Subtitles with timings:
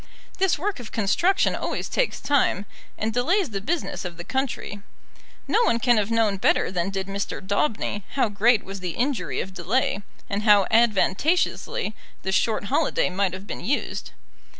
[0.39, 2.65] This work of construction always takes time,
[2.97, 4.81] and delays the business of the country.
[5.47, 7.39] No one can have known better than did Mr.
[7.39, 11.93] Daubeny how great was the injury of delay, and how advantageously
[12.23, 14.09] the short holiday might have been used.